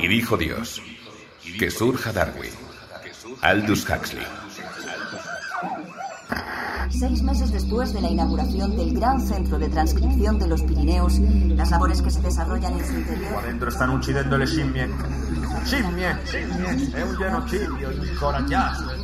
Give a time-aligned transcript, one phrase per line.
[0.00, 0.82] Y dijo Dios,
[1.58, 2.52] que surja Darwin,
[3.42, 4.26] Aldous Huxley.
[6.90, 11.70] Seis meses después de la inauguración del gran centro de transcripción de los Pirineos, las
[11.70, 13.34] labores que se desarrollan en su interior.
[13.42, 14.88] Adentro stanno uccidendo le scimmie.
[15.64, 16.16] Scimmie!
[16.94, 18.98] È un genocidio incoraggiato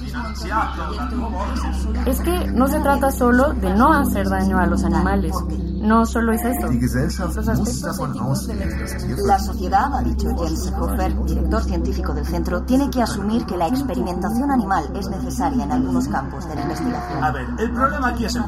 [2.06, 5.34] Es que no se trata solo de no hacer daño a los animales.
[5.84, 6.66] No solo es eso.
[6.66, 12.62] Los aspectos éticos de la La sociedad, ha dicho Jens Hofer, director científico del centro,
[12.62, 17.22] tiene que asumir que la experimentación animal es necesaria en algunos campos de la investigación.
[17.22, 18.44] A ver, el problema aquí es el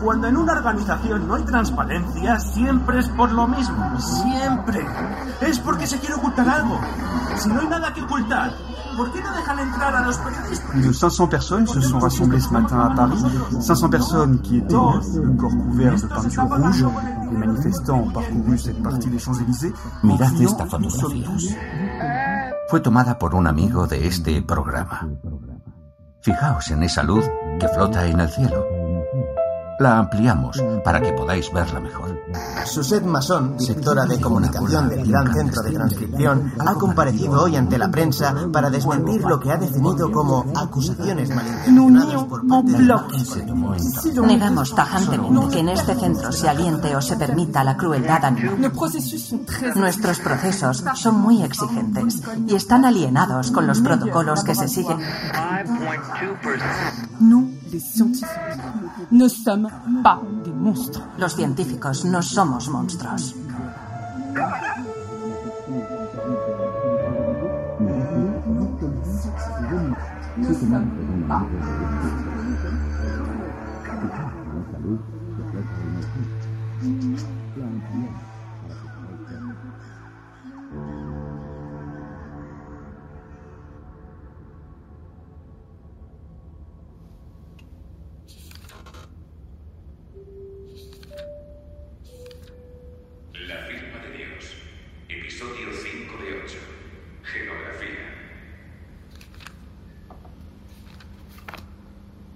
[0.00, 4.00] Cuando en una organización no hay transparencia, siempre es por lo mismo.
[4.00, 4.86] Siempre.
[5.40, 6.78] Es porque se quiere ocultar algo.
[7.38, 8.52] Si no hay nada que ocultar,
[10.70, 13.22] Plus de 500 personnes se sont rassemblées ce matin à Paris.
[13.60, 16.86] 500 personnes qui étaient nues, le corps couvert de peinture rouge.
[17.30, 19.72] Les manifestants ont parcouru cette partie des Champs-Élysées.
[20.02, 21.28] Mirad esta fotografía.
[22.68, 25.08] Fue tomada por un amigo de este programa.
[26.22, 27.24] Fijaos en esa luz
[27.58, 28.81] que flota en el cielo.
[29.82, 32.16] La ampliamos para que podáis verla mejor.
[32.64, 37.90] Suzette Masson, directora de comunicación del Gran Centro de Transcripción, ha comparecido hoy ante la
[37.90, 45.48] prensa para desmentir lo que ha definido como acusaciones malintencionadas por parte de Negamos tajantemente
[45.52, 48.72] que en este centro se aliente o se permita la crueldad animal.
[49.74, 54.98] Nuestros procesos son muy exigentes y están alienados con los protocolos que se siguen.
[57.20, 58.28] Nous, les scientifiques,
[59.10, 59.68] ne sommes
[60.02, 61.00] pas des monstres.
[61.18, 63.34] Los científicos no somos monstruos.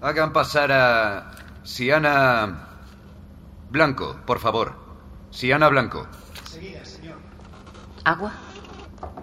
[0.06, 1.32] Hagan pasar a
[1.64, 2.68] Siana
[3.70, 4.72] Blanco, por favor.
[5.32, 6.06] Siana Blanco.
[8.04, 8.32] ¿Agua?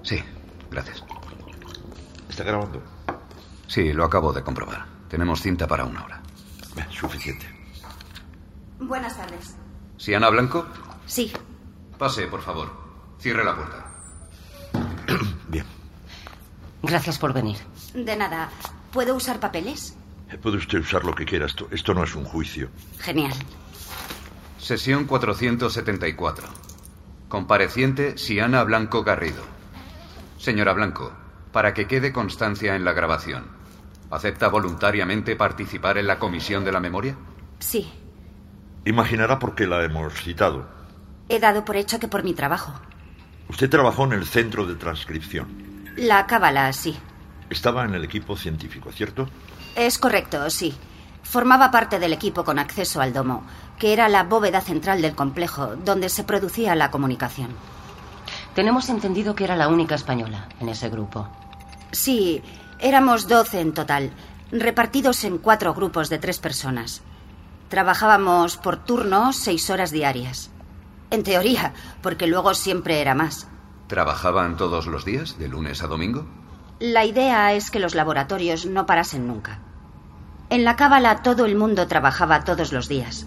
[0.02, 0.22] Sí,
[0.70, 1.02] gracias.
[2.28, 2.84] ¿Está grabando?
[3.68, 4.86] Sí, lo acabo de comprobar.
[5.08, 6.22] Tenemos cinta para una hora.
[6.76, 7.46] Bien, suficiente.
[8.78, 9.56] Buenas tardes.
[9.96, 10.66] Siana Blanco,
[11.06, 11.32] Sí.
[11.98, 12.70] pase, por favor.
[13.20, 13.86] Cierre la puerta.
[15.48, 15.66] Bien.
[16.82, 17.56] Gracias por venir.
[17.94, 18.50] De nada.
[18.92, 19.96] ¿Puedo usar papeles?
[20.42, 21.46] Puede usted usar lo que quiera.
[21.46, 22.70] Esto, esto no es un juicio.
[23.00, 23.34] Genial.
[24.58, 26.48] Sesión 474.
[27.28, 29.44] Compareciente Siana Blanco Garrido.
[30.38, 31.12] Señora Blanco,
[31.52, 33.46] para que quede constancia en la grabación,
[34.12, 37.16] ¿acepta voluntariamente participar en la comisión de la memoria?
[37.60, 37.92] Sí.
[38.86, 40.68] Imaginará por qué la hemos citado.
[41.30, 42.74] He dado por hecho que por mi trabajo.
[43.50, 45.48] Usted trabajó en el centro de transcripción.
[45.96, 46.98] La cábala, sí.
[47.50, 49.30] Estaba en el equipo científico, ¿cierto?
[49.76, 50.74] Es correcto, sí.
[51.24, 53.44] Formaba parte del equipo con acceso al domo,
[53.80, 57.50] que era la bóveda central del complejo, donde se producía la comunicación.
[58.54, 61.28] Tenemos entendido que era la única española en ese grupo.
[61.92, 62.44] Sí,
[62.80, 64.12] éramos doce en total,
[64.52, 67.02] repartidos en cuatro grupos de tres personas.
[67.70, 70.52] Trabajábamos por turnos seis horas diarias.
[71.10, 71.74] En teoría,
[72.04, 73.48] porque luego siempre era más.
[73.88, 76.28] ¿Trabajaban todos los días, de lunes a domingo?
[76.84, 79.60] La idea es que los laboratorios no parasen nunca.
[80.50, 83.26] En la cábala todo el mundo trabajaba todos los días.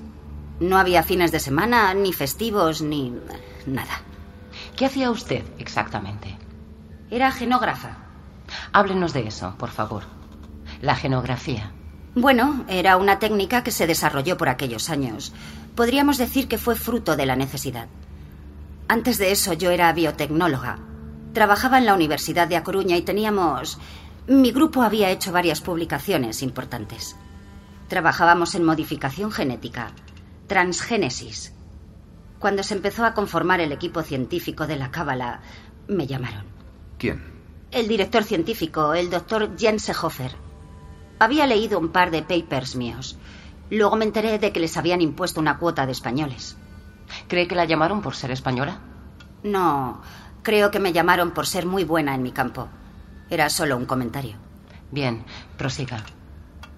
[0.61, 3.15] No había fines de semana, ni festivos, ni
[3.65, 4.03] nada.
[4.77, 6.37] ¿Qué hacía usted exactamente?
[7.11, 7.97] Era genógrafa.
[8.75, 10.03] Háblenos de eso, por favor.
[10.83, 11.73] La genografía.
[12.15, 15.33] Bueno, era una técnica que se desarrolló por aquellos años.
[15.75, 17.87] Podríamos decir que fue fruto de la necesidad.
[18.87, 20.79] Antes de eso yo era biotecnóloga.
[21.37, 23.77] Trabajaba en la Universidad de A Coruña y teníamos...
[24.27, 27.15] Mi grupo había hecho varias publicaciones importantes.
[27.89, 29.91] Trabajábamos en modificación genética,
[30.47, 31.53] transgénesis.
[32.39, 35.43] Cuando se empezó a conformar el equipo científico de la Cábala,
[35.89, 36.47] me llamaron.
[36.97, 37.23] ¿Quién?
[37.71, 40.33] El director científico, el doctor Jens Hofer.
[41.19, 43.19] Había leído un par de papers míos
[43.69, 46.57] Luego me enteré de que les habían impuesto una cuota de españoles.
[47.29, 48.79] ¿Cree que la llamaron por ser española?
[49.43, 50.01] No,
[50.47, 52.69] creo que me llamaron por ser muy buena en mi campo.
[53.29, 54.37] Era solo un comentario.
[54.93, 55.25] Bien,
[55.59, 56.05] prosiga.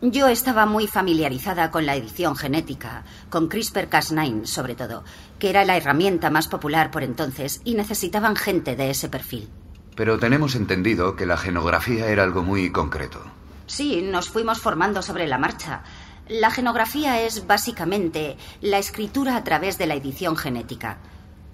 [0.00, 5.04] Yo estaba muy familiarizada con la edición genética, con CRISPR-Cas9 sobre todo,
[5.38, 9.50] que era la herramienta más popular por entonces y necesitaban gente de ese perfil.
[9.94, 13.20] Pero tenemos entendido que la genografía era algo muy concreto.
[13.66, 15.82] Sí, nos fuimos formando sobre la marcha.
[16.26, 20.96] La genografía es básicamente la escritura a través de la edición genética.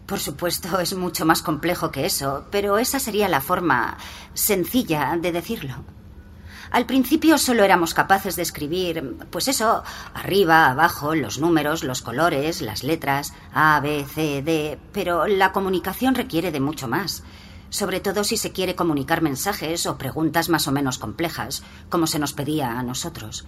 [0.06, 3.96] Por supuesto, es mucho más complejo que eso, pero esa sería la forma
[4.34, 5.76] sencilla de decirlo.
[6.70, 12.60] Al principio solo éramos capaces de escribir, pues eso, arriba, abajo, los números, los colores,
[12.60, 17.22] las letras, A, B, C, D, pero la comunicación requiere de mucho más,
[17.70, 22.18] sobre todo si se quiere comunicar mensajes o preguntas más o menos complejas, como se
[22.18, 23.46] nos pedía a nosotros.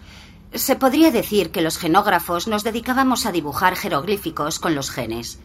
[0.54, 5.40] Se podría decir que los genógrafos nos dedicábamos a dibujar jeroglíficos con los genes.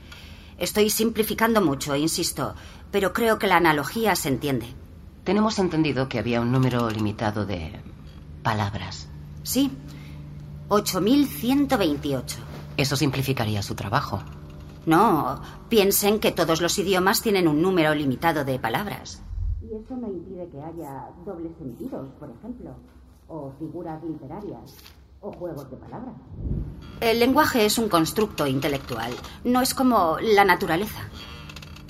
[0.62, 2.54] Estoy simplificando mucho, insisto,
[2.92, 4.68] pero creo que la analogía se entiende.
[5.24, 7.80] Tenemos entendido que había un número limitado de
[8.44, 9.10] palabras.
[9.42, 9.72] Sí,
[10.70, 12.36] 8.128.
[12.78, 14.22] Eso simplificaría su trabajo.
[14.86, 19.24] No, piensen que todos los idiomas tienen un número limitado de palabras.
[19.64, 22.76] Y eso no impide que haya dobles sentidos, por ejemplo,
[23.28, 24.76] o figuras literarias,
[25.22, 26.16] o juegos de palabras.
[27.00, 29.14] El lenguaje es un constructo intelectual,
[29.44, 31.02] no es como la naturaleza.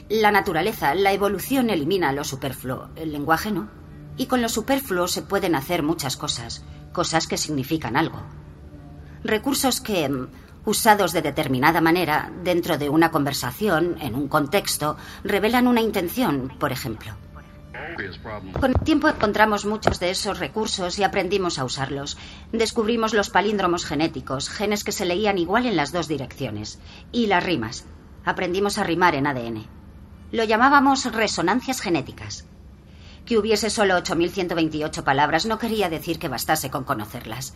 [0.10, 3.70] La naturaleza, la evolución elimina lo superfluo, el lenguaje no.
[4.18, 8.22] Y con lo superfluo se pueden hacer muchas cosas, cosas que significan algo.
[9.24, 10.28] Recursos que, mm,
[10.66, 16.74] usados de determinada manera, dentro de una conversación, en un contexto, revelan una intención, por
[16.74, 17.14] ejemplo.
[18.60, 22.18] Con el tiempo encontramos muchos de esos recursos y aprendimos a usarlos.
[22.52, 26.80] Descubrimos los palíndromos genéticos, genes que se leían igual en las dos direcciones,
[27.12, 27.86] y las rimas.
[28.24, 29.66] Aprendimos a rimar en ADN.
[30.32, 32.46] Lo llamábamos resonancias genéticas.
[33.26, 37.56] Que hubiese solo 8.128 palabras no quería decir que bastase con conocerlas.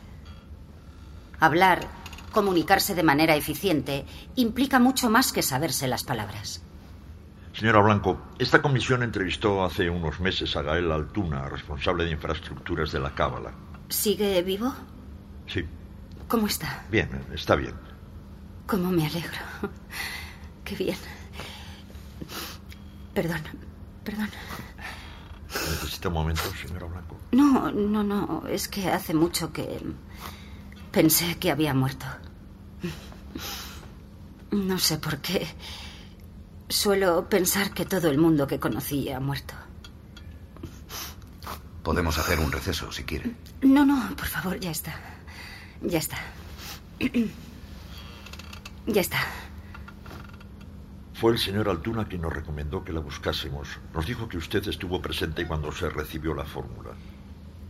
[1.40, 1.88] Hablar,
[2.32, 4.06] comunicarse de manera eficiente,
[4.36, 6.65] implica mucho más que saberse las palabras.
[7.58, 13.00] Señora Blanco, esta comisión entrevistó hace unos meses a Gael Altuna, responsable de infraestructuras de
[13.00, 13.54] la Cábala.
[13.88, 14.74] ¿Sigue vivo?
[15.48, 15.64] Sí.
[16.28, 16.86] ¿Cómo está?
[16.92, 17.74] Bien, está bien.
[18.68, 19.38] ¿Cómo me alegro?
[20.66, 20.98] Qué bien.
[23.14, 23.40] Perdón,
[24.04, 24.30] perdón.
[25.48, 27.18] ¿Necesita un momento, señora Blanco?
[27.32, 28.44] No, no, no.
[28.50, 29.82] Es que hace mucho que
[30.92, 32.06] pensé que había muerto.
[34.52, 35.48] No sé por qué.
[36.68, 39.54] Suelo pensar que todo el mundo que conocí ha muerto.
[41.84, 43.36] Podemos hacer un receso si quiere.
[43.62, 44.94] No, no, por favor, ya está.
[45.82, 46.18] Ya está.
[48.88, 49.18] Ya está.
[51.16, 53.68] Fue el señor Altuna quien nos recomendó que la buscásemos.
[53.96, 56.92] Nos dijo que usted estuvo presente cuando se recibió la fórmula.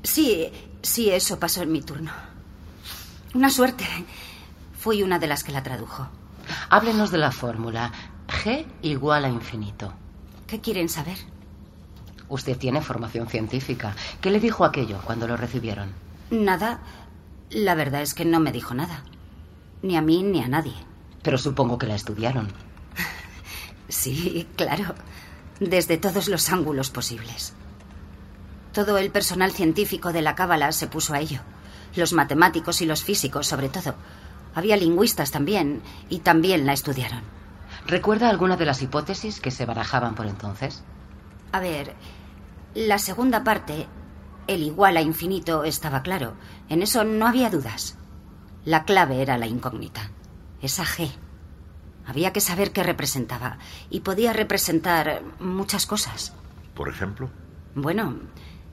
[0.03, 0.51] Sí,
[0.81, 2.11] sí, eso pasó en mi turno.
[3.33, 3.85] Una suerte.
[4.77, 6.09] Fui una de las que la tradujo.
[6.69, 7.93] Háblenos de la fórmula.
[8.45, 9.91] G igual a infinito.
[10.45, 11.17] ¿Qué quieren saber?
[12.29, 13.95] Usted tiene formación científica.
[14.21, 15.91] ¿Qué le dijo aquello cuando lo recibieron?
[16.29, 16.79] Nada.
[17.49, 19.03] La verdad es que no me dijo nada.
[19.81, 20.75] Ni a mí ni a nadie.
[21.23, 22.47] Pero supongo que la estudiaron.
[23.87, 24.95] Sí, claro.
[25.59, 27.53] Desde todos los ángulos posibles.
[28.73, 31.39] Todo el personal científico de la Cábala se puso a ello.
[31.95, 33.95] Los matemáticos y los físicos, sobre todo.
[34.55, 37.21] Había lingüistas también, y también la estudiaron.
[37.87, 40.83] ¿Recuerda alguna de las hipótesis que se barajaban por entonces?
[41.51, 41.93] A ver,
[42.73, 43.87] la segunda parte,
[44.47, 46.33] el igual a infinito, estaba claro.
[46.67, 47.97] En eso no había dudas.
[48.63, 50.09] La clave era la incógnita.
[50.61, 51.11] Esa G.
[52.07, 53.59] Había que saber qué representaba.
[53.89, 56.33] Y podía representar muchas cosas.
[56.73, 57.29] ¿Por ejemplo?
[57.75, 58.15] Bueno,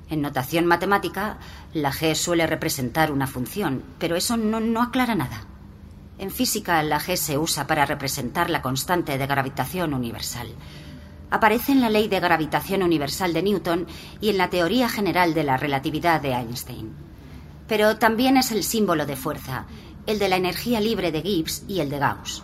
[0.09, 1.39] en notación matemática,
[1.75, 5.45] la G suele representar una función, pero eso no, no aclara nada.
[6.19, 10.49] En física, la G se usa para representar la constante de gravitación universal.
[11.31, 13.87] Aparece en la ley de gravitación universal de Newton
[14.21, 16.95] y en la teoría general de la relatividad de Einstein.
[17.67, 19.67] Pero también es el símbolo de fuerza,
[20.07, 22.43] el de la energía libre de Gibbs y el de Gauss.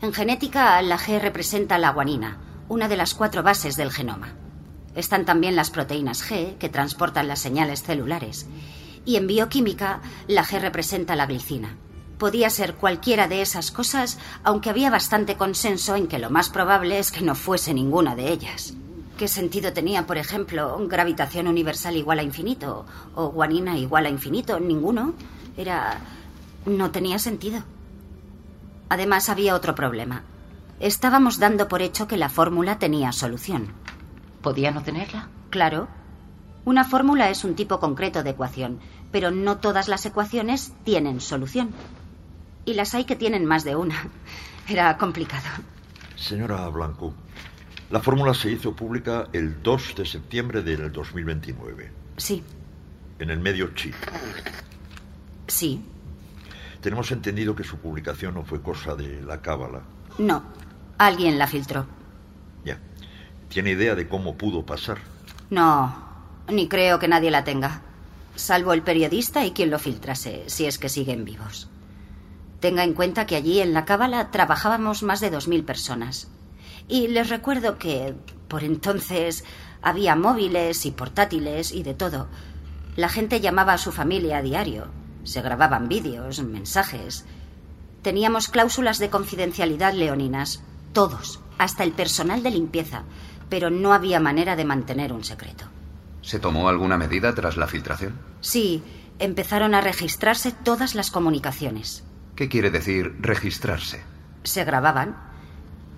[0.00, 4.34] En genética, la G representa la guanina, una de las cuatro bases del genoma.
[4.96, 8.48] Están también las proteínas G, que transportan las señales celulares.
[9.04, 11.76] Y en bioquímica, la G representa la glicina.
[12.22, 17.00] Podía ser cualquiera de esas cosas, aunque había bastante consenso en que lo más probable
[17.00, 18.74] es que no fuese ninguna de ellas.
[19.18, 22.86] ¿Qué sentido tenía, por ejemplo, gravitación universal igual a infinito?
[23.16, 24.60] ¿O guanina igual a infinito?
[24.60, 25.14] Ninguno.
[25.56, 25.98] Era
[26.64, 27.64] No tenía sentido.
[28.88, 30.22] Además, había otro problema.
[30.78, 33.72] Estábamos dando por hecho que la fórmula tenía solución.
[34.42, 35.28] ¿Podía no tenerla?
[35.50, 35.88] Claro.
[36.64, 38.78] Una fórmula es un tipo concreto de ecuación,
[39.10, 41.70] pero no todas las ecuaciones tienen solución.
[42.64, 44.08] Y las hay que tienen más de una.
[44.68, 45.48] Era complicado.
[46.16, 47.12] Señora Blanco,
[47.90, 51.90] la fórmula se hizo pública el 2 de septiembre del 2029.
[52.16, 52.42] Sí.
[53.18, 53.94] En el medio chip.
[55.46, 55.84] Sí.
[56.80, 59.82] Tenemos entendido que su publicación no fue cosa de la cábala.
[60.18, 60.42] No.
[60.98, 61.86] Alguien la filtró.
[62.64, 62.78] Ya.
[63.48, 64.98] ¿Tiene idea de cómo pudo pasar?
[65.50, 65.94] No.
[66.48, 67.82] Ni creo que nadie la tenga.
[68.34, 71.68] Salvo el periodista y quien lo filtrase, si es que siguen vivos.
[72.62, 76.28] Tenga en cuenta que allí en la cábala trabajábamos más de dos mil personas.
[76.86, 78.14] Y les recuerdo que
[78.46, 79.42] por entonces
[79.82, 82.28] había móviles y portátiles y de todo.
[82.94, 84.86] La gente llamaba a su familia a diario.
[85.24, 87.24] Se grababan vídeos, mensajes.
[88.00, 90.62] Teníamos cláusulas de confidencialidad leoninas.
[90.92, 93.02] Todos, hasta el personal de limpieza.
[93.48, 95.64] Pero no había manera de mantener un secreto.
[96.20, 98.20] ¿Se tomó alguna medida tras la filtración?
[98.40, 98.84] Sí,
[99.18, 102.04] empezaron a registrarse todas las comunicaciones.
[102.34, 104.02] ¿Qué quiere decir registrarse?
[104.42, 105.16] Se grababan.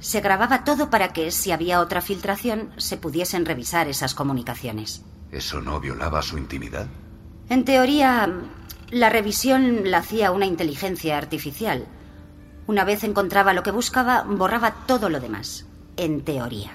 [0.00, 5.02] Se grababa todo para que, si había otra filtración, se pudiesen revisar esas comunicaciones.
[5.30, 6.86] ¿Eso no violaba su intimidad?
[7.48, 8.28] En teoría,
[8.90, 11.86] la revisión la hacía una inteligencia artificial.
[12.66, 15.66] Una vez encontraba lo que buscaba, borraba todo lo demás.
[15.96, 16.72] En teoría.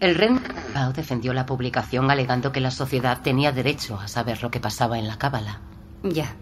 [0.00, 0.40] El Ren
[0.74, 4.98] Bao defendió la publicación alegando que la sociedad tenía derecho a saber lo que pasaba
[4.98, 5.60] en la cábala.
[6.02, 6.36] Ya.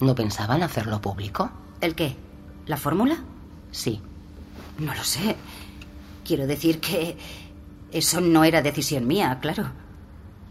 [0.00, 1.50] ¿No pensaban hacerlo público?
[1.80, 2.16] ¿El qué?
[2.66, 3.18] ¿La fórmula?
[3.70, 4.00] Sí.
[4.78, 5.36] No lo sé.
[6.24, 7.16] Quiero decir que
[7.90, 9.70] eso no era decisión mía, claro.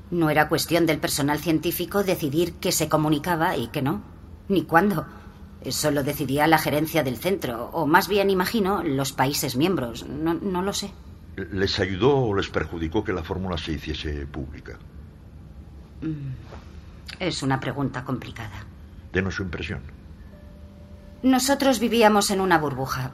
[0.10, 4.01] No era cuestión del personal científico decidir qué se comunicaba y qué no,
[4.50, 5.06] ni cuándo.
[5.62, 10.06] Eso lo decidía la gerencia del centro, o más bien, imagino, los países miembros.
[10.08, 10.92] No, no lo sé.
[11.36, 14.77] ¿Les ayudó o les perjudicó que la fórmula se hiciese pública?
[17.20, 18.66] Es una pregunta complicada.
[19.17, 19.81] Denos su impresión.
[21.24, 23.13] Nosotros vivíamos en una burbuja.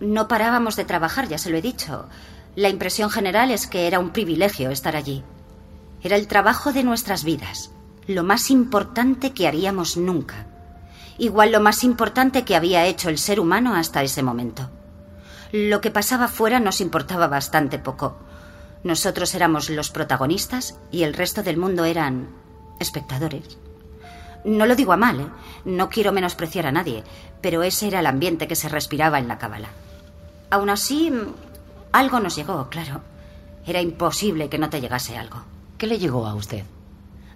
[0.00, 2.08] No parábamos de trabajar, ya se lo he dicho.
[2.56, 5.22] La impresión general es que era un privilegio estar allí.
[6.02, 7.70] Era el trabajo de nuestras vidas,
[8.06, 10.46] lo más importante que haríamos nunca.
[11.18, 14.70] Igual lo más importante que había hecho el ser humano hasta ese momento.
[15.52, 18.16] Lo que pasaba fuera nos importaba bastante poco.
[18.84, 22.30] Nosotros éramos los protagonistas y el resto del mundo eran
[22.80, 23.58] espectadores.
[24.44, 25.26] No lo digo a mal, ¿eh?
[25.64, 27.04] no quiero menospreciar a nadie,
[27.40, 29.68] pero ese era el ambiente que se respiraba en la cábala.
[30.50, 31.12] Aún así,
[31.92, 33.02] algo nos llegó, claro.
[33.66, 35.44] Era imposible que no te llegase algo.
[35.78, 36.64] ¿Qué le llegó a usted?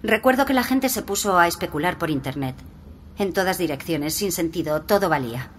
[0.03, 2.55] Recuerdo que la gente se puso a especular por Internet.
[3.17, 5.49] En todas direcciones, sin sentido, todo valía.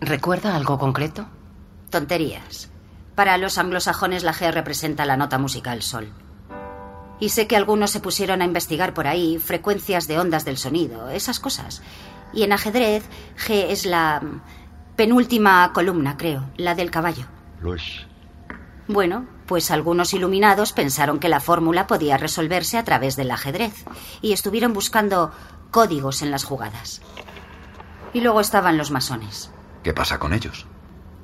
[0.00, 1.26] ¿Recuerda algo concreto?
[1.90, 2.68] Tonterías.
[3.14, 6.12] Para los anglosajones la G representa la nota musical sol.
[7.20, 11.10] Y sé que algunos se pusieron a investigar por ahí frecuencias de ondas del sonido,
[11.10, 11.82] esas cosas.
[12.32, 13.04] Y en ajedrez,
[13.36, 14.22] G es la
[14.96, 17.26] penúltima columna, creo, la del caballo.
[17.60, 18.06] Lo es.
[18.86, 23.84] Bueno, pues algunos iluminados pensaron que la fórmula podía resolverse a través del ajedrez
[24.22, 25.32] y estuvieron buscando
[25.70, 27.02] códigos en las jugadas.
[28.12, 29.50] Y luego estaban los masones.
[29.82, 30.66] ¿Qué pasa con ellos?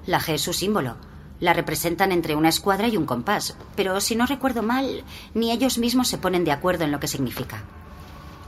[0.07, 0.97] La G es su símbolo.
[1.45, 5.77] La representan entre una escuadra y un compás, pero si no recuerdo mal, ni ellos
[5.77, 7.65] mismos se ponen de acuerdo en lo que significa.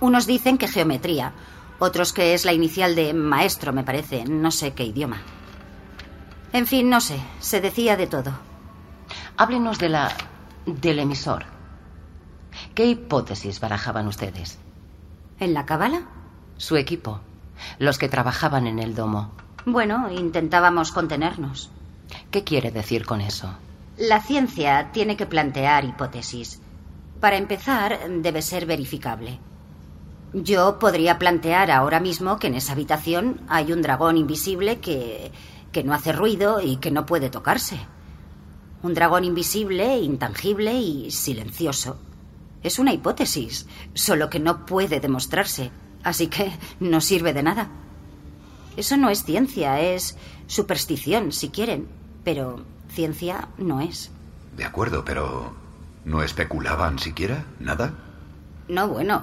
[0.00, 1.34] Unos dicen que geometría,
[1.78, 5.18] otros que es la inicial de maestro, me parece, no sé qué idioma.
[6.54, 8.32] En fin, no sé, se decía de todo.
[9.36, 10.10] Háblenos de la
[10.64, 11.44] del emisor.
[12.74, 14.58] ¿Qué hipótesis barajaban ustedes?
[15.38, 16.06] ¿En la cábala?
[16.56, 17.20] Su equipo,
[17.78, 19.32] los que trabajaban en el domo.
[19.66, 21.70] Bueno, intentábamos contenernos.
[22.30, 23.54] ¿Qué quiere decir con eso?
[23.96, 26.60] La ciencia tiene que plantear hipótesis.
[27.20, 29.38] Para empezar, debe ser verificable.
[30.34, 35.32] Yo podría plantear ahora mismo que en esa habitación hay un dragón invisible que,
[35.72, 37.78] que no hace ruido y que no puede tocarse.
[38.82, 41.98] Un dragón invisible, intangible y silencioso.
[42.62, 45.70] Es una hipótesis, solo que no puede demostrarse,
[46.02, 47.70] así que no sirve de nada.
[48.76, 50.16] Eso no es ciencia, es
[50.46, 51.88] superstición, si quieren,
[52.24, 54.10] pero ciencia no es.
[54.56, 55.54] De acuerdo, pero
[56.04, 57.44] ¿no especulaban siquiera?
[57.58, 57.92] ¿Nada?
[58.68, 59.22] No, bueno,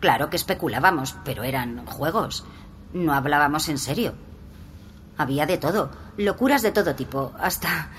[0.00, 2.44] claro que especulábamos, pero eran juegos.
[2.92, 4.14] No hablábamos en serio.
[5.16, 7.90] Había de todo, locuras de todo tipo, hasta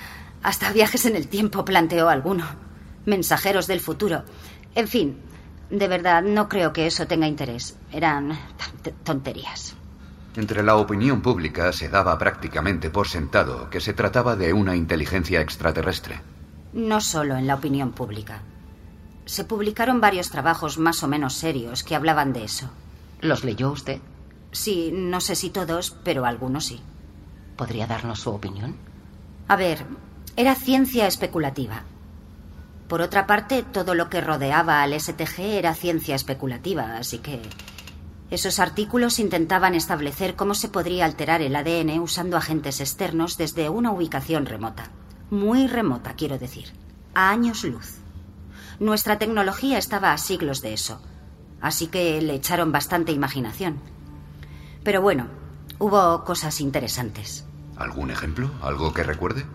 [0.41, 2.45] hasta viajes en el tiempo planteó alguno.
[3.05, 4.23] Mensajeros del futuro.
[4.75, 5.19] En fin,
[5.69, 7.77] de verdad no creo que eso tenga interés.
[7.91, 8.37] Eran
[9.03, 9.75] tonterías.
[10.35, 15.41] Entre la opinión pública se daba prácticamente por sentado que se trataba de una inteligencia
[15.41, 16.21] extraterrestre.
[16.73, 18.41] No solo en la opinión pública.
[19.25, 22.69] Se publicaron varios trabajos más o menos serios que hablaban de eso.
[23.21, 23.99] ¿Los leyó usted?
[24.51, 26.81] Sí, no sé si todos, pero algunos sí.
[27.57, 28.75] ¿Podría darnos su opinión?
[29.47, 29.85] A ver,
[30.35, 31.83] era ciencia especulativa.
[32.87, 37.41] Por otra parte, todo lo que rodeaba al STG era ciencia especulativa, así que
[38.31, 43.91] esos artículos intentaban establecer cómo se podría alterar el ADN usando agentes externos desde una
[43.91, 44.91] ubicación remota.
[45.31, 46.71] Muy remota, quiero decir.
[47.15, 47.97] A años luz.
[48.79, 51.01] Nuestra tecnología estaba a siglos de eso,
[51.59, 53.79] así que le echaron bastante imaginación.
[54.83, 55.27] Pero bueno,
[55.79, 57.45] hubo cosas interesantes.
[57.77, 58.51] ¿Algún ejemplo?
[58.61, 59.45] ¿Algo que recuerde?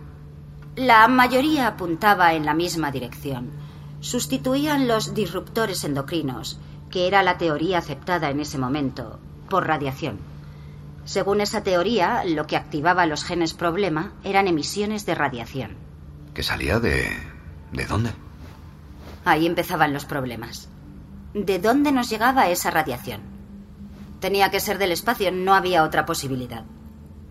[0.76, 3.50] La mayoría apuntaba en la misma dirección.
[4.00, 6.58] Sustituían los disruptores endocrinos,
[6.94, 9.18] que era la teoría aceptada en ese momento,
[9.50, 10.20] por radiación.
[11.04, 15.76] Según esa teoría, lo que activaba los genes problema eran emisiones de radiación.
[16.34, 17.08] ¿Que salía de...
[17.72, 18.12] ¿De dónde?
[19.24, 20.68] Ahí empezaban los problemas.
[21.34, 23.22] ¿De dónde nos llegaba esa radiación?
[24.20, 26.62] Tenía que ser del espacio, no había otra posibilidad.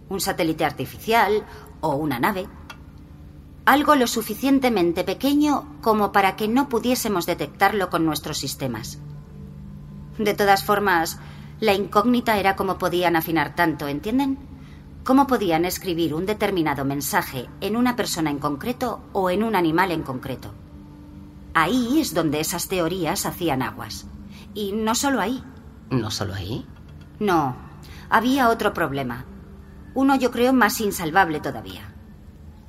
[0.09, 1.45] Un satélite artificial
[1.79, 2.49] o una nave
[3.65, 8.99] algo lo suficientemente pequeño como para que no pudiésemos detectarlo con nuestros sistemas.
[10.17, 11.19] De todas formas,
[11.59, 14.37] la incógnita era cómo podían afinar tanto, ¿entienden?
[15.03, 19.91] ¿Cómo podían escribir un determinado mensaje en una persona en concreto o en un animal
[19.91, 20.53] en concreto?
[21.53, 24.07] Ahí es donde esas teorías hacían aguas.
[24.53, 25.43] Y no solo ahí.
[25.89, 26.65] ¿No solo ahí?
[27.19, 27.55] No,
[28.09, 29.25] había otro problema.
[29.93, 31.93] Uno yo creo más insalvable todavía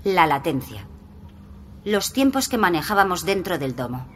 [0.05, 0.87] la latencia.
[1.85, 4.07] Los tiempos que manejábamos dentro del domo.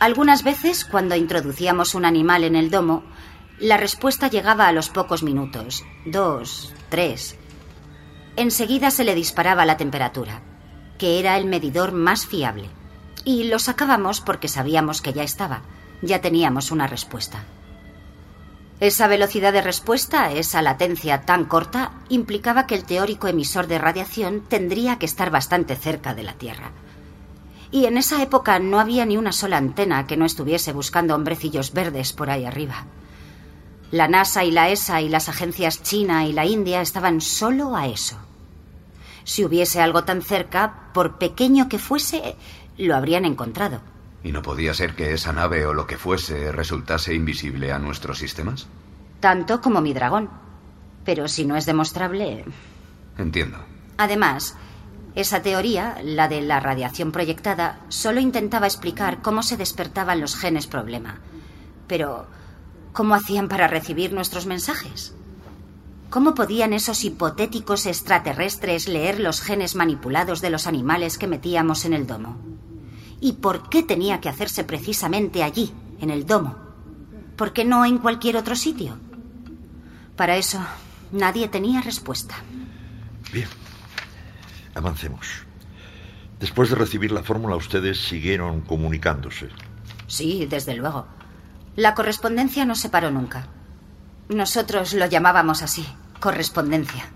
[0.00, 3.04] Algunas veces, cuando introducíamos un animal en el domo,
[3.58, 7.36] la respuesta llegaba a los pocos minutos, dos, tres.
[8.34, 10.40] Enseguida se le disparaba la temperatura,
[10.96, 12.70] que era el medidor más fiable,
[13.26, 15.64] y lo sacábamos porque sabíamos que ya estaba,
[16.00, 17.44] ya teníamos una respuesta.
[18.80, 24.46] Esa velocidad de respuesta, esa latencia tan corta, implicaba que el teórico emisor de radiación
[24.48, 26.72] tendría que estar bastante cerca de la Tierra.
[27.72, 31.72] Y en esa época no había ni una sola antena que no estuviese buscando hombrecillos
[31.72, 32.86] verdes por ahí arriba.
[33.90, 37.86] La NASA y la ESA y las agencias China y la India estaban solo a
[37.86, 38.16] eso.
[39.24, 42.36] Si hubiese algo tan cerca, por pequeño que fuese,
[42.78, 43.80] lo habrían encontrado.
[44.22, 48.18] ¿Y no podía ser que esa nave o lo que fuese resultase invisible a nuestros
[48.18, 48.66] sistemas?
[49.20, 50.30] Tanto como mi dragón.
[51.04, 52.44] Pero si no es demostrable...
[53.18, 53.58] Entiendo.
[53.96, 54.56] Además,
[55.14, 60.66] esa teoría, la de la radiación proyectada, solo intentaba explicar cómo se despertaban los genes
[60.66, 61.18] problema.
[61.86, 62.26] Pero,
[62.92, 65.14] ¿cómo hacían para recibir nuestros mensajes?
[66.10, 71.92] ¿Cómo podían esos hipotéticos extraterrestres leer los genes manipulados de los animales que metíamos en
[71.92, 72.36] el domo?
[73.20, 76.56] ¿Y por qué tenía que hacerse precisamente allí, en el domo?
[77.36, 78.96] ¿Por qué no en cualquier otro sitio?
[80.16, 80.60] Para eso,
[81.12, 82.36] nadie tenía respuesta.
[83.32, 83.48] Bien,
[84.74, 85.44] avancemos.
[86.38, 89.48] Después de recibir la fórmula, ustedes siguieron comunicándose.
[90.06, 91.06] Sí, desde luego.
[91.76, 93.46] La correspondencia no se paró nunca.
[94.28, 95.86] Nosotros lo llamábamos así,
[96.18, 97.10] correspondencia.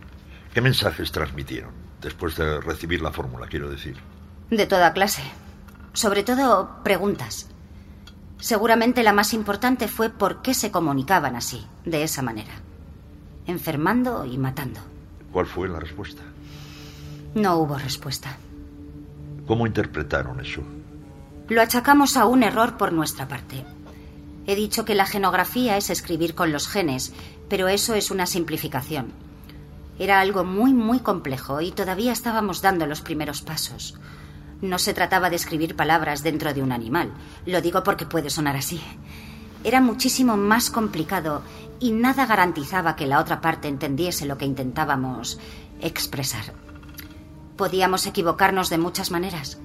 [0.53, 3.97] ¿Qué mensajes transmitieron después de recibir la fórmula, quiero decir?
[4.51, 5.23] De toda clase.
[5.95, 7.49] Sobre todo preguntas.
[8.39, 12.53] Seguramente la más importante fue por qué se comunicaban así, de esa manera.
[13.47, 14.81] Enfermando y matando.
[15.33, 16.23] ¿Cuál fue la respuesta?
[17.35, 18.37] No hubo respuesta.
[19.47, 20.63] ¿Cómo interpretaron eso?
[21.49, 23.65] Lo achacamos a un error por nuestra parte.
[24.47, 27.13] He dicho que la genografía es escribir con los genes,
[27.49, 29.13] pero eso es una simplificación.
[29.99, 33.99] Era algo muy, muy complejo y todavía estábamos dando los primeros pasos.
[34.61, 37.13] No se trataba de escribir palabras dentro de un animal.
[37.47, 38.81] Lo digo porque puede sonar así.
[39.65, 41.43] Era muchísimo más complicado
[41.81, 45.39] y nada garantizaba que la otra parte entendiese lo que intentábamos
[45.81, 46.64] expresar.
[47.57, 49.59] Podíamos equivocarnos de muchas maneras.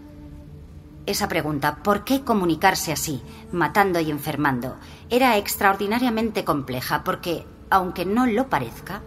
[1.08, 3.19] Esa pregunta, ¿por qué comunicarse así,
[3.52, 4.75] matando y enfermando?
[5.10, 9.02] Era extraordinariamente compleja porque, aunque no lo parezca,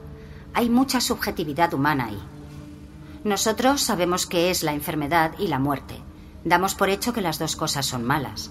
[0.53, 2.23] hay mucha subjetividad humana ahí.
[3.23, 5.95] Nosotros sabemos qué es la enfermedad y la muerte.
[6.45, 8.51] Damos por hecho que las dos cosas son malas.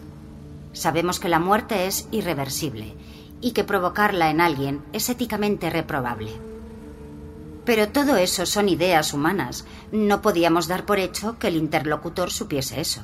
[0.72, 2.96] Sabemos que la muerte es irreversible
[3.42, 6.51] y que provocarla en alguien es éticamente reprobable.
[7.66, 9.66] Pero todo eso son ideas humanas.
[9.92, 13.02] No podíamos dar por hecho que el interlocutor supiese eso.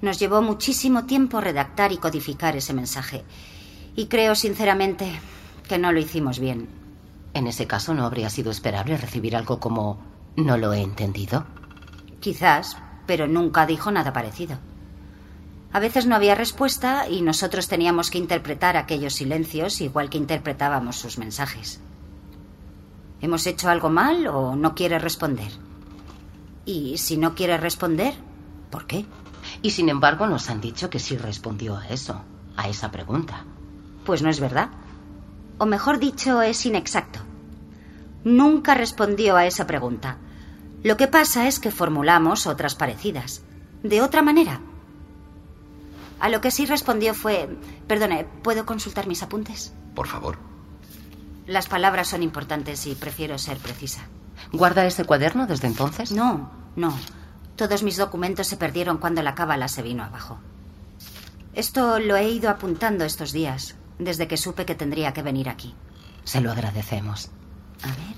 [0.00, 3.22] Nos llevó muchísimo tiempo redactar y codificar ese mensaje.
[3.94, 5.20] Y creo sinceramente
[5.68, 6.68] que no lo hicimos bien.
[7.34, 9.98] En ese caso, ¿no habría sido esperable recibir algo como
[10.36, 11.46] no lo he entendido?
[12.18, 14.58] Quizás, pero nunca dijo nada parecido.
[15.72, 20.96] A veces no había respuesta y nosotros teníamos que interpretar aquellos silencios igual que interpretábamos
[20.96, 21.80] sus mensajes.
[23.20, 25.52] ¿Hemos hecho algo mal o no quiere responder?
[26.64, 28.14] Y si no quiere responder,
[28.70, 29.04] ¿por qué?
[29.62, 32.22] Y sin embargo nos han dicho que sí respondió a eso,
[32.56, 33.44] a esa pregunta.
[34.04, 34.70] Pues no es verdad.
[35.58, 37.20] O mejor dicho, es inexacto.
[38.24, 40.18] Nunca respondió a esa pregunta.
[40.82, 43.42] Lo que pasa es que formulamos otras parecidas.
[43.82, 44.60] De otra manera.
[46.20, 47.48] A lo que sí respondió fue...
[47.86, 49.74] Perdone, ¿puedo consultar mis apuntes?
[49.94, 50.49] Por favor.
[51.50, 54.02] Las palabras son importantes y prefiero ser precisa.
[54.52, 56.12] ¿Guarda ese cuaderno desde entonces?
[56.12, 56.96] No, no.
[57.56, 60.38] Todos mis documentos se perdieron cuando la cábala se vino abajo.
[61.52, 65.74] Esto lo he ido apuntando estos días, desde que supe que tendría que venir aquí.
[66.22, 67.30] Se lo agradecemos.
[67.82, 68.16] A ver.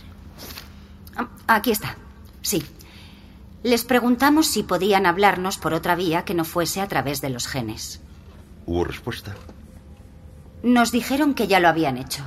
[1.17, 1.97] Ah, Aquí está.
[2.43, 2.63] Sí.
[3.63, 7.47] Les preguntamos si podían hablarnos por otra vía que no fuese a través de los
[7.47, 8.03] genes.
[8.67, 9.35] ¿Hubo respuesta?
[10.63, 12.25] Nos dijeron que ya lo habían hecho,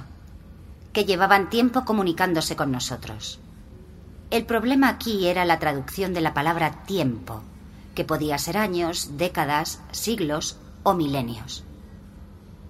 [0.95, 3.41] que llevaban tiempo comunicándose con nosotros.
[4.31, 7.43] El problema aquí era la traducción de la palabra tiempo,
[7.95, 11.65] que podía ser años, décadas, siglos o milenios.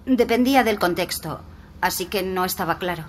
[0.06, 1.40] Dependía del contexto,
[1.80, 3.04] así que no estaba claro.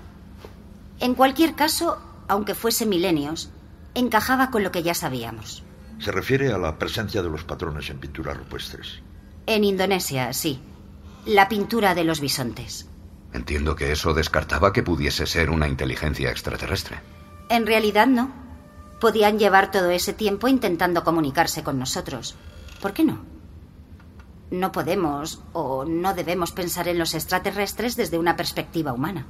[1.00, 3.50] En cualquier caso, aunque fuese milenios,
[3.96, 5.64] encajaba con lo que ya sabíamos.
[5.98, 9.02] Se refiere a la presencia de los patrones en pinturas rupestres.
[9.48, 10.60] En Indonesia, sí.
[11.26, 12.87] La pintura de los bisontes.
[13.34, 17.00] Entiendo que eso descartaba que pudiese ser una inteligencia extraterrestre.
[17.50, 18.32] En realidad no.
[19.00, 22.36] Podían llevar todo ese tiempo intentando comunicarse con nosotros.
[22.82, 23.24] ¿Por qué no?
[24.50, 29.26] No podemos o no debemos pensar en los extraterrestres desde una perspectiva humana.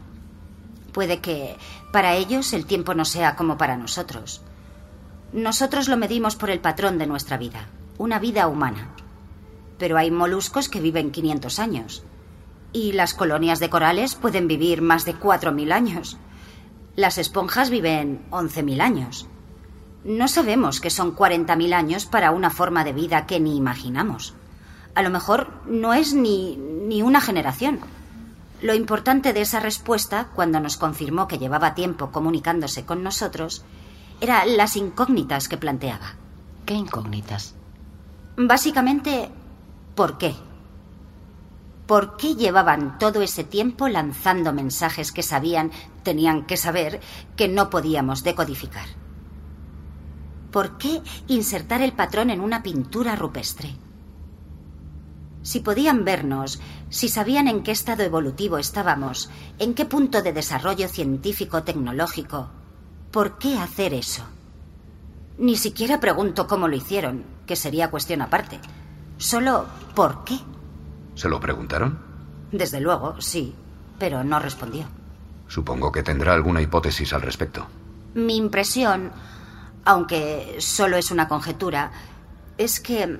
[0.93, 1.57] Puede que
[1.91, 4.41] para ellos el tiempo no sea como para nosotros.
[5.33, 8.89] Nosotros lo medimos por el patrón de nuestra vida, una vida humana.
[9.77, 12.03] Pero hay moluscos que viven 500 años.
[12.73, 16.17] Y las colonias de corales pueden vivir más de 4.000 años.
[16.95, 19.27] Las esponjas viven 11.000 años.
[20.03, 24.33] No sabemos que son 40.000 años para una forma de vida que ni imaginamos.
[24.95, 27.79] A lo mejor no es ni, ni una generación.
[28.61, 33.63] Lo importante de esa respuesta, cuando nos confirmó que llevaba tiempo comunicándose con nosotros,
[34.19, 36.15] era las incógnitas que planteaba.
[36.65, 37.53] ¿Qué incógnitas?
[38.35, 39.29] Básicamente,
[39.93, 40.35] ¿por qué?
[41.87, 45.71] ¿Por qué llevaban todo ese tiempo lanzando mensajes que sabían,
[46.03, 46.99] tenían que saber,
[47.37, 48.85] que no podíamos decodificar?
[50.51, 53.77] ¿Por qué insertar el patrón en una pintura rupestre?
[55.43, 60.89] Si podían vernos, si sabían en qué estado evolutivo estábamos, en qué punto de desarrollo
[60.89, 62.49] científico-tecnológico,
[63.11, 64.23] ¿por qué hacer eso?
[65.37, 68.59] Ni siquiera pregunto cómo lo hicieron, que sería cuestión aparte.
[69.17, 70.37] Solo, ¿por qué?
[71.17, 71.97] ¿Se lo preguntaron?
[72.51, 73.55] Desde luego, sí,
[73.97, 74.85] pero no respondió.
[75.47, 77.65] Supongo que tendrá alguna hipótesis al respecto.
[78.13, 79.11] Mi impresión,
[79.83, 81.91] aunque solo es una conjetura,
[82.59, 83.19] es que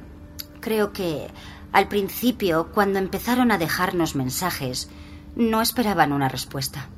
[0.59, 1.27] creo que
[1.71, 4.89] al principio, cuando empezaron a dejarnos mensajes,
[5.35, 6.89] no esperaban una respuesta.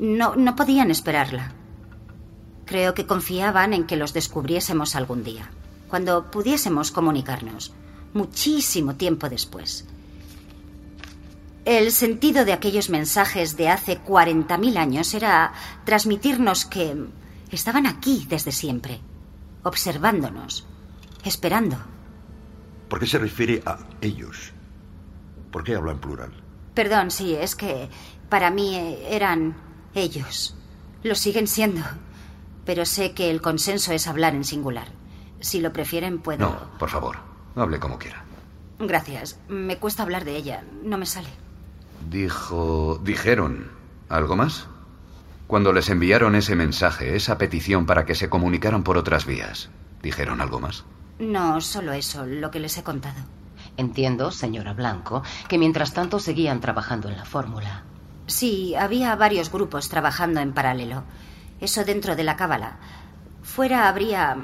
[0.00, 1.52] No, no podían esperarla.
[2.64, 5.48] Creo que confiaban en que los descubriésemos algún día,
[5.88, 7.72] cuando pudiésemos comunicarnos,
[8.14, 9.86] muchísimo tiempo después.
[11.64, 15.52] El sentido de aquellos mensajes de hace 40.000 años era
[15.84, 16.94] transmitirnos que
[17.50, 19.00] estaban aquí desde siempre,
[19.62, 20.66] observándonos,
[21.24, 21.78] esperando.
[22.88, 24.52] ¿Por qué se refiere a ellos?
[25.50, 26.32] ¿Por qué habla en plural?
[26.74, 27.88] Perdón, sí, es que
[28.28, 29.56] para mí eran
[29.94, 30.54] ellos.
[31.02, 31.80] Lo siguen siendo.
[32.66, 34.88] Pero sé que el consenso es hablar en singular.
[35.40, 36.38] Si lo prefieren, puedo.
[36.40, 37.18] No, por favor,
[37.56, 38.24] hable como quiera.
[38.78, 39.38] Gracias.
[39.48, 40.64] Me cuesta hablar de ella.
[40.82, 41.28] No me sale.
[42.08, 43.00] Dijo.
[43.02, 43.70] dijeron.
[44.08, 44.66] ¿Algo más?
[45.46, 49.70] Cuando les enviaron ese mensaje, esa petición para que se comunicaran por otras vías,
[50.02, 50.84] ¿dijeron algo más?
[51.18, 53.20] No, solo eso, lo que les he contado.
[53.76, 57.82] Entiendo, señora Blanco, que mientras tanto seguían trabajando en la fórmula.
[58.26, 61.04] Sí, había varios grupos trabajando en paralelo.
[61.60, 62.78] Eso dentro de la cábala.
[63.42, 64.36] Fuera habría,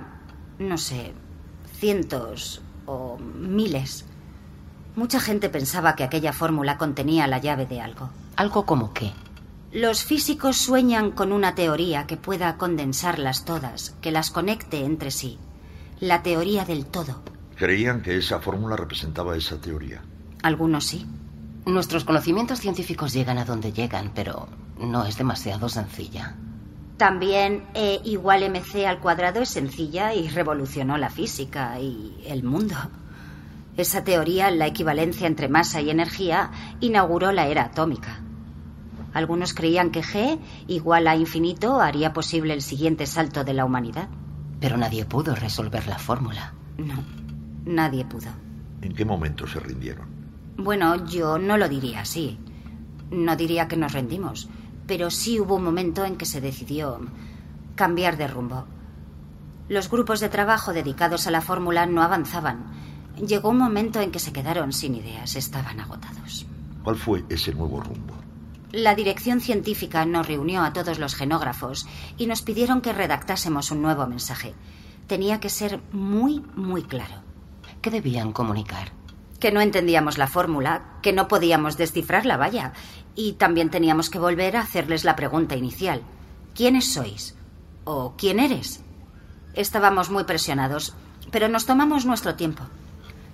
[0.58, 1.12] no sé,
[1.78, 4.04] cientos o miles.
[5.00, 8.10] Mucha gente pensaba que aquella fórmula contenía la llave de algo.
[8.36, 9.12] ¿Algo como qué?
[9.72, 15.38] Los físicos sueñan con una teoría que pueda condensarlas todas, que las conecte entre sí.
[16.00, 17.22] La teoría del todo.
[17.56, 20.02] Creían que esa fórmula representaba esa teoría.
[20.42, 21.06] Algunos sí.
[21.64, 26.36] Nuestros conocimientos científicos llegan a donde llegan, pero no es demasiado sencilla.
[26.98, 32.76] También E igual mc al cuadrado es sencilla y revolucionó la física y el mundo.
[33.80, 38.20] Esa teoría, la equivalencia entre masa y energía, inauguró la era atómica.
[39.14, 44.10] Algunos creían que G igual a infinito haría posible el siguiente salto de la humanidad.
[44.60, 46.52] Pero nadie pudo resolver la fórmula.
[46.76, 47.02] No,
[47.64, 48.28] nadie pudo.
[48.82, 50.08] ¿En qué momento se rindieron?
[50.58, 52.38] Bueno, yo no lo diría así.
[53.10, 54.50] No diría que nos rendimos,
[54.86, 57.00] pero sí hubo un momento en que se decidió
[57.76, 58.66] cambiar de rumbo.
[59.70, 62.79] Los grupos de trabajo dedicados a la fórmula no avanzaban.
[63.26, 66.46] Llegó un momento en que se quedaron sin ideas, estaban agotados.
[66.83, 68.14] ¿Cuál fue ese nuevo rumbo?
[68.72, 73.83] La dirección científica nos reunió a todos los genógrafos y nos pidieron que redactásemos un
[73.83, 74.54] nuevo mensaje.
[75.06, 77.16] Tenía que ser muy, muy claro.
[77.83, 78.92] ¿Qué debían comunicar?
[79.38, 82.72] Que no entendíamos la fórmula, que no podíamos descifrarla, vaya.
[83.14, 86.02] Y también teníamos que volver a hacerles la pregunta inicial.
[86.54, 87.35] ¿Quiénes sois?
[87.85, 88.83] ¿O quién eres?
[89.54, 90.94] Estábamos muy presionados,
[91.30, 92.64] pero nos tomamos nuestro tiempo.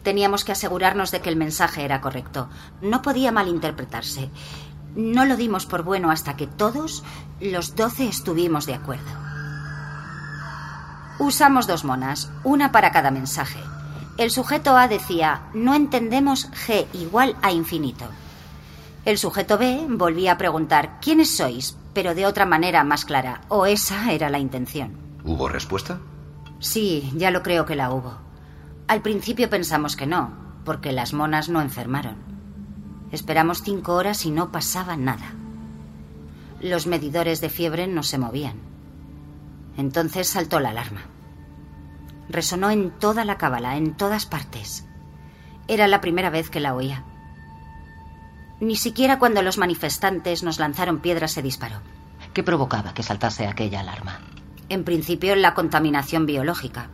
[0.07, 2.49] Teníamos que asegurarnos de que el mensaje era correcto.
[2.81, 4.31] No podía malinterpretarse.
[4.95, 7.03] No lo dimos por bueno hasta que todos,
[7.40, 9.11] los doce, estuvimos de acuerdo.
[11.19, 13.59] Usamos dos monas, una para cada mensaje.
[14.16, 18.05] El sujeto A decía, no entendemos G igual a infinito.
[19.05, 21.77] El sujeto B volvía a preguntar, ¿quiénes sois?
[21.92, 24.97] pero de otra manera más clara, o esa era la intención.
[25.25, 25.99] ¿Hubo respuesta?
[26.61, 28.25] Sí, ya lo creo que la hubo.
[28.88, 30.33] Al principio pensamos que no,
[30.64, 32.16] porque las monas no enfermaron.
[33.11, 35.35] Esperamos cinco horas y no pasaba nada.
[36.61, 38.57] Los medidores de fiebre no se movían.
[39.77, 41.03] Entonces saltó la alarma.
[42.29, 44.87] Resonó en toda la cábala, en todas partes.
[45.68, 47.05] Era la primera vez que la oía.
[48.61, 51.81] Ni siquiera cuando los manifestantes nos lanzaron piedras se disparó.
[52.33, 54.20] ¿Qué provocaba que saltase aquella alarma?
[54.68, 56.90] En principio, la contaminación biológica.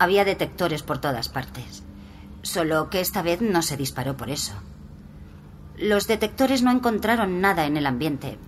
[0.00, 1.82] Había detectores por todas partes.
[2.40, 4.54] Solo que esta vez no se disparó por eso.
[5.76, 8.38] Los detectores no encontraron nada en el ambiente,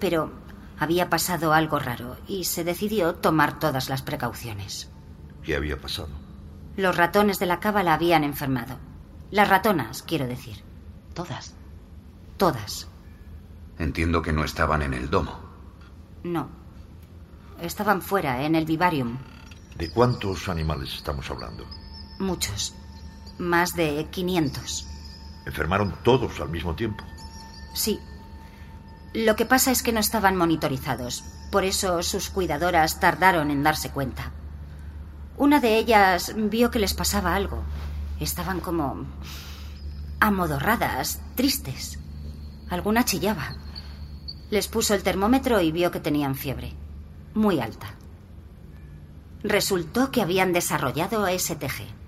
[0.00, 0.32] pero
[0.78, 4.90] había pasado algo raro y se decidió tomar todas las precauciones.
[5.42, 6.08] ¿Qué había pasado?
[6.74, 8.78] Los ratones de la cábala habían enfermado.
[9.30, 10.64] Las ratonas, quiero decir.
[11.12, 11.54] ¿Todas?
[12.38, 12.88] Todas.
[13.78, 15.38] Entiendo que no estaban en el domo.
[16.22, 16.48] No.
[17.60, 19.18] Estaban fuera, en el vivarium.
[19.76, 21.66] ¿De cuántos animales estamos hablando?
[22.20, 22.74] Muchos.
[23.38, 24.86] Más de 500.
[25.46, 27.04] ¿Enfermaron todos al mismo tiempo?
[27.74, 27.98] Sí.
[29.12, 31.24] Lo que pasa es que no estaban monitorizados.
[31.50, 34.30] Por eso sus cuidadoras tardaron en darse cuenta.
[35.36, 37.64] Una de ellas vio que les pasaba algo.
[38.20, 39.06] Estaban como
[40.20, 41.98] amodorradas, tristes.
[42.70, 43.56] Alguna chillaba.
[44.50, 46.72] Les puso el termómetro y vio que tenían fiebre.
[47.34, 47.94] Muy alta.
[49.44, 52.02] Resultó que habían desarrollado STG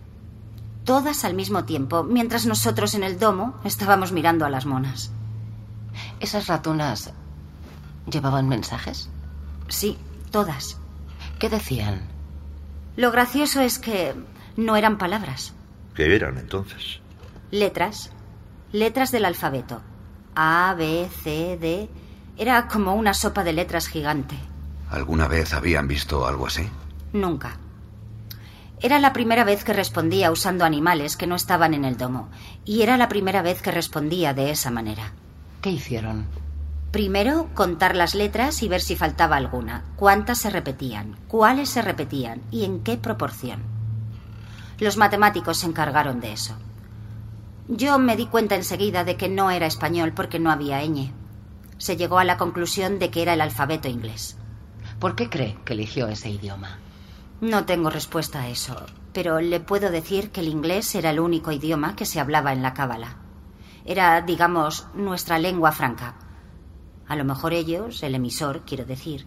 [0.87, 5.11] todas al mismo tiempo, mientras nosotros en el domo estábamos mirando a las monas.
[6.21, 7.13] ¿Esas ratonas
[8.11, 9.11] llevaban mensajes?
[9.69, 9.99] Sí,
[10.31, 10.79] todas.
[11.39, 12.03] ¿Qué decían?
[12.97, 14.15] Lo gracioso es que
[14.57, 15.53] no eran palabras.
[15.95, 17.01] ¿Qué eran entonces?
[17.51, 18.13] Letras.
[18.73, 19.83] Letras del alfabeto.
[20.37, 21.91] A, B, C, D.
[22.39, 24.37] Era como una sopa de letras gigante.
[24.89, 26.69] ¿Alguna vez habían visto algo así?
[27.17, 27.57] Nunca.
[28.81, 32.29] Era la primera vez que respondía usando animales que no estaban en el domo,
[32.67, 35.13] y era la primera vez que respondía de esa manera.
[35.63, 36.27] ¿Qué hicieron?
[36.93, 42.43] Primero, contar las letras y ver si faltaba alguna, cuántas se repetían, cuáles se repetían
[42.51, 43.63] y en qué proporción.
[44.79, 46.55] Los matemáticos se encargaron de eso.
[47.69, 51.13] Yo me di cuenta enseguida de que no era español porque no había ñ.
[51.79, 54.37] Se llegó a la conclusión de que era el alfabeto inglés.
[54.99, 56.79] ¿Por qué cree que eligió ese idioma?
[57.41, 61.53] No tengo respuesta a eso, pero le puedo decir que el inglés era el único
[61.53, 63.19] idioma que se hablaba en la cábala.
[63.85, 66.15] Era, digamos, nuestra lengua franca.
[67.07, 69.27] A lo mejor ellos, el emisor, quiero decir,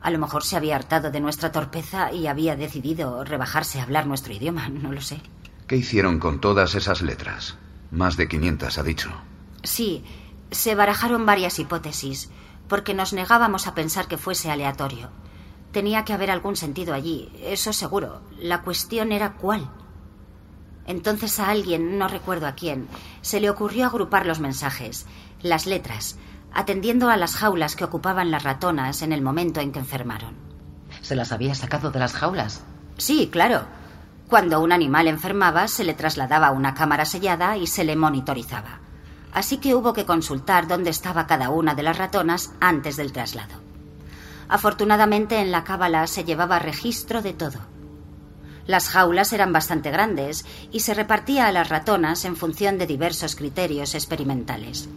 [0.00, 4.06] a lo mejor se había hartado de nuestra torpeza y había decidido rebajarse a hablar
[4.06, 5.20] nuestro idioma, no lo sé.
[5.66, 7.56] ¿Qué hicieron con todas esas letras?
[7.90, 9.10] Más de 500, ha dicho.
[9.64, 10.04] Sí,
[10.52, 12.30] se barajaron varias hipótesis,
[12.68, 15.10] porque nos negábamos a pensar que fuese aleatorio.
[15.76, 18.22] Tenía que haber algún sentido allí, eso seguro.
[18.38, 19.68] La cuestión era cuál.
[20.86, 22.88] Entonces a alguien, no recuerdo a quién,
[23.20, 25.04] se le ocurrió agrupar los mensajes,
[25.42, 26.16] las letras,
[26.50, 30.34] atendiendo a las jaulas que ocupaban las ratonas en el momento en que enfermaron.
[31.02, 32.64] ¿Se las había sacado de las jaulas?
[32.96, 33.66] Sí, claro.
[34.28, 38.80] Cuando un animal enfermaba, se le trasladaba a una cámara sellada y se le monitorizaba.
[39.34, 43.65] así que hubo que consultar dónde estaba cada una de las ratonas antes del traslado.
[44.48, 47.58] Afortunadamente en la cábala se llevaba registro de todo.
[48.66, 53.36] Las jaulas eran bastante grandes y se repartía a las ratonas en función de diversos
[53.36, 54.88] criterios experimentales.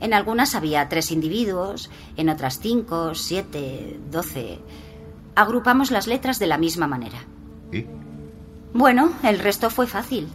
[0.00, 4.60] En algunas había tres individuos, en otras cinco, siete, doce.
[5.34, 7.18] Agrupamos las letras de la misma manera.
[7.72, 7.86] ¿Y?
[8.72, 10.28] Bueno, el resto fue fácil,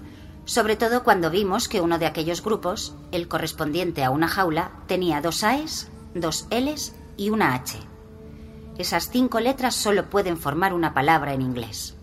[0.44, 5.22] sobre todo cuando vimos que uno de aquellos grupos, el correspondiente a una jaula, tenía
[5.22, 7.80] dos A's, dos L's y una H.
[8.78, 11.96] Esas cinco letras solo pueden formar una palabra en inglés.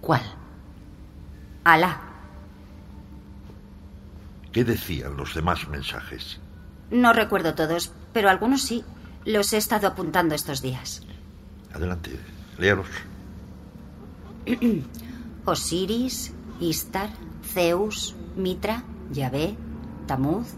[0.00, 0.22] ¿Cuál?
[1.62, 2.00] Alá.
[4.52, 6.40] ¿Qué decían los demás mensajes?
[6.90, 8.84] No recuerdo todos, pero algunos sí.
[9.24, 11.02] Los he estado apuntando estos días.
[11.72, 12.18] Adelante,
[12.58, 12.86] léalos.
[15.44, 17.10] Osiris, Istar,
[17.42, 19.56] Zeus, Mitra, Yahvé,
[20.06, 20.48] Tamuz,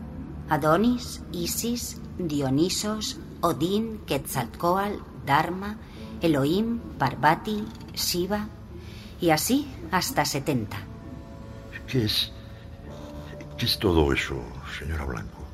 [0.48, 5.76] Adonis, Isis, Dionisos, Odín, Quetzalcoatl, Dharma,
[6.22, 8.48] Elohim, Parvati, Shiva,
[9.20, 10.76] y así hasta 70.
[11.86, 12.32] ¿Qué es.
[13.58, 14.40] ¿Qué es todo eso,
[14.78, 15.44] señora Blanco?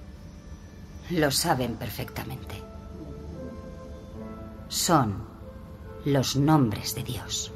[1.11, 2.63] Lo saben perfectamente.
[4.69, 5.25] Son
[6.05, 7.53] los nombres de Dios.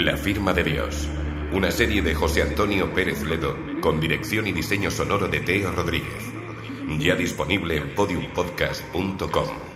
[0.00, 1.06] La firma de Dios.
[1.52, 6.24] Una serie de José Antonio Pérez Ledo con dirección y diseño sonoro de Teo Rodríguez.
[6.98, 9.69] Ya disponible en podiumpodcast.com.